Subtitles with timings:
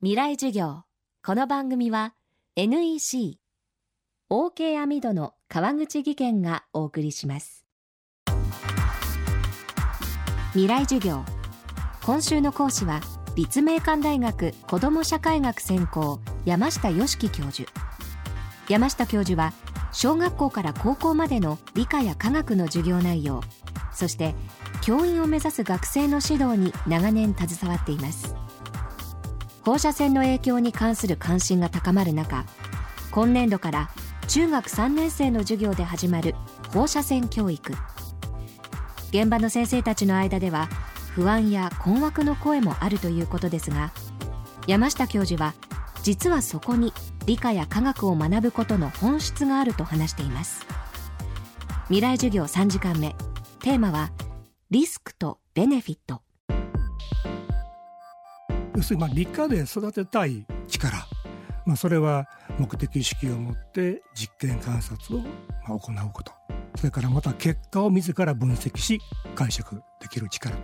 [0.00, 0.84] 未来授業。
[1.26, 2.14] この番組は
[2.54, 3.40] NEC
[4.30, 7.66] OK アミドの川口義賢がお送りします。
[10.52, 11.24] 未来授業。
[12.04, 13.00] 今週の講師は
[13.34, 17.68] 立命館大学子ども社会学専攻山下良樹教授。
[18.68, 19.52] 山下教授は
[19.90, 23.40] 小学校から高校までの理科や科学の授業内容
[23.92, 24.36] そして
[24.80, 28.36] 教員を目指す学生の指導に長年携わっています。
[29.68, 32.46] 放射線の影響に関する関心が高まる中
[33.10, 33.90] 今年度から
[34.26, 36.34] 中学3年生の授業で始まる
[36.72, 37.74] 放射線教育。
[39.10, 40.70] 現場の先生たちの間では
[41.14, 43.92] 不安や困惑の声もあるということですが
[44.66, 45.52] 山下教授は
[46.02, 46.94] 実はそこに
[47.26, 50.66] 理科や科学を学ぶことの本質があると話しています。
[51.88, 53.14] 未来授業3時間目。
[53.60, 54.12] テーマは
[54.70, 56.22] リスクとベネフィット。
[58.78, 60.96] 要するにまあ理科で育てたい力、
[61.66, 62.28] まあ、それは
[62.60, 65.22] 目的意識を持って実験観察を
[65.66, 66.32] まあ行うこと。
[66.76, 69.00] それからまた結果を自ら分析し
[69.34, 70.54] 解釈できる力。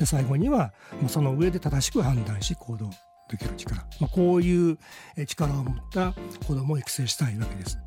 [0.00, 2.90] で最後にはまあその上で正しく判断し行動
[3.28, 4.76] できる力、まあ、こういう
[5.28, 6.12] 力を持った
[6.44, 7.78] 子どもを育成したいわけです。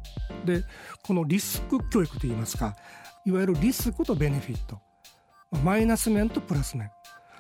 [0.45, 0.63] で
[1.03, 2.77] このリスク教育といいますか
[3.25, 4.79] いわゆるリスクとベネフィット。
[5.61, 6.89] マイナス面とプラス面。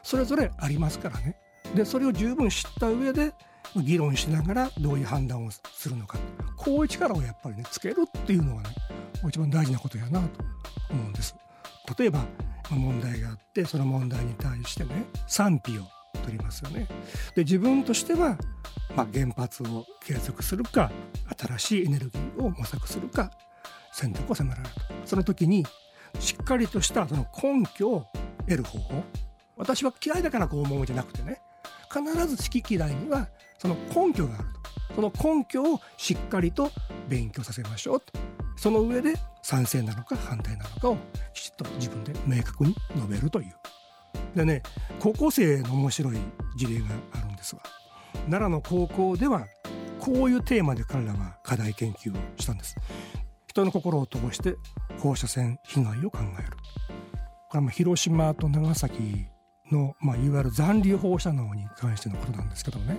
[0.01, 1.37] それぞれありますからね。
[1.73, 3.33] でそれを十分知った上で
[3.75, 6.17] 議論しながらどういう判断をするのか
[6.57, 8.69] こういう力をやっぱりねつけるっていうのがね
[9.27, 10.43] 一番大事なことやなと
[10.91, 11.35] 思うんです。
[11.97, 12.25] 例えば
[12.69, 15.83] 問題があってその問題に対してね賛否を
[16.23, 16.87] 取りますよね。
[17.35, 18.37] で自分としては、
[18.95, 20.91] まあ、原発を継続するか
[21.37, 23.31] 新しいエネルギーを模索するか
[23.91, 25.65] 選択を迫られるとその時に
[26.19, 28.05] しっかりとしたその根拠を
[28.39, 29.03] 得る方法
[29.57, 31.41] 私は嫌いだからこう思うんじゃなくてね
[31.93, 33.27] 必ず好き嫌いには
[33.59, 34.63] その根拠があると。
[34.95, 36.71] その根拠をしっかりと
[37.09, 38.13] 勉強させましょうと。
[38.55, 40.97] その上で賛成なのか反対なのかを
[41.33, 43.55] きちっと自分で明確に述べるという。
[44.35, 44.63] でね
[44.99, 46.17] 高校生の面白い
[46.55, 47.61] 事例があるんですが
[48.29, 49.47] 奈良の高校では
[49.99, 52.75] こういうテーマで彼らは課題研究をしたんです。
[53.47, 54.55] 人の心を通して
[54.99, 56.49] 放射線被害を考える。
[57.49, 59.27] これは広島と長崎
[59.73, 62.97] の、まあ、いわゆる残留放射能に関してのことなんですけどもね、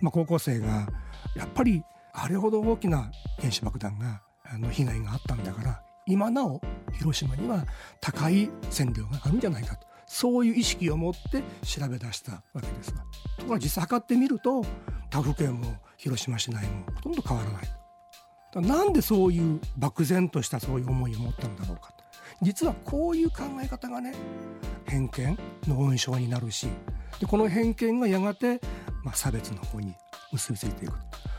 [0.00, 0.88] まあ、高校生が
[1.36, 1.82] やっぱり
[2.14, 6.60] あれほど大きな原子爆弾があの被害があったんだから今なお
[6.92, 7.64] 広島には
[8.00, 9.86] 高い線量があるんじゃないかと。
[10.06, 12.98] そういう意識を持って調べ出したわけですが
[13.38, 14.62] ところが実際測ってみると
[15.08, 17.62] 他府県も広島市内もほとんど変わらない。
[18.66, 21.94] なんでそういう漠然としたそういう思いを持ったんだろうか
[22.42, 24.14] 実はこういう考え方がね
[24.92, 25.38] 偏見
[25.68, 26.68] の温床になるし
[27.18, 28.60] でこの偏見がやがて、
[29.04, 29.94] まあ、差別の方に
[30.32, 30.94] 結びついていく。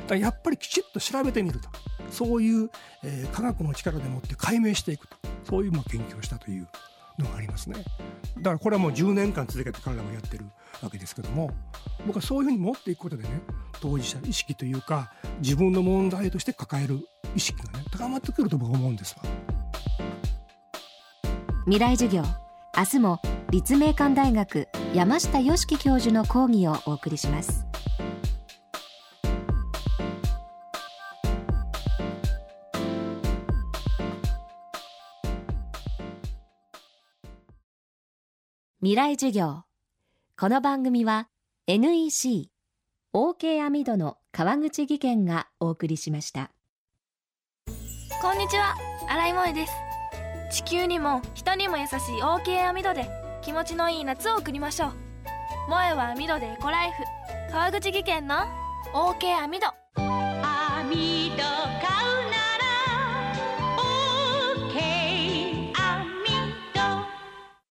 [0.08, 1.70] だやっぱりきちっと調べてみると。
[2.10, 2.70] そういう、
[3.04, 5.18] えー、科学の力でもって解明していくと。
[5.44, 6.68] そういうまあ研究をしたという
[7.20, 7.84] のがありますね。
[8.38, 10.46] だからこれはもう10年間続けて彼らもやってる
[10.82, 11.52] わけですけども
[12.08, 13.30] 僕はそういうふうに持っていくことでね
[13.80, 17.00] 当事者意識というか自分の問題として抱える
[17.36, 19.24] 意識がね高まってくると僕は思うんですわ。
[21.66, 22.24] 未来授業
[22.76, 23.20] 明日も
[23.54, 27.68] 立命館大学山下良樹教授の講義をお送りします。
[38.80, 39.66] 未来授業。
[40.36, 41.30] この番組は
[41.68, 42.50] NEC
[43.14, 46.50] OK アミドの川口義賢がお送りしました。
[48.20, 48.76] こんにちは。
[49.08, 49.74] 新井萌です。
[50.50, 54.92] 地球にも人にも優しい OK アミドで気持ちのいい夏を送りましょう。
[55.68, 57.04] 萌えはアミドでエコライフ。
[57.52, 58.36] 川口技研の
[58.94, 59.68] OK アミド。